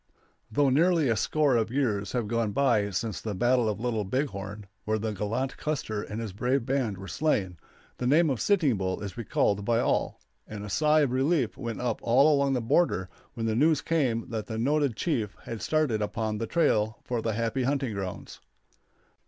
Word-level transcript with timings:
]Though 0.51 0.71
nearly 0.71 1.09
a 1.09 1.15
score 1.15 1.55
of 1.55 1.69
years 1.69 2.13
have 2.13 2.27
gone 2.27 2.53
by 2.53 2.89
since 2.89 3.21
the 3.21 3.35
battle 3.35 3.69
of 3.69 3.77
the 3.77 3.83
Little 3.83 4.03
Big 4.03 4.29
Horn, 4.29 4.65
where 4.83 4.97
the 4.97 5.11
gallant 5.11 5.57
Custer 5.57 6.01
and 6.01 6.19
his 6.19 6.33
brave 6.33 6.65
band 6.65 6.97
were 6.97 7.07
slain, 7.07 7.59
the 7.99 8.07
name 8.07 8.31
of 8.31 8.41
Sitting 8.41 8.77
Bull 8.77 9.03
is 9.03 9.15
recalled 9.15 9.63
by 9.63 9.79
all; 9.79 10.19
and 10.47 10.65
a 10.65 10.71
sigh 10.71 11.01
of 11.01 11.11
relief 11.11 11.55
went 11.55 11.81
up 11.81 11.99
all 12.01 12.33
along 12.33 12.53
the 12.53 12.61
border 12.61 13.09
when 13.35 13.45
the 13.45 13.53
news 13.53 13.81
came 13.83 14.27
that 14.31 14.47
the 14.47 14.57
noted 14.57 14.95
chief 14.95 15.35
had 15.43 15.61
started 15.61 16.01
upon 16.01 16.39
the 16.39 16.47
trail 16.47 16.97
for 17.03 17.21
the 17.21 17.33
happy 17.33 17.61
hunting 17.61 17.93
grounds. 17.93 18.39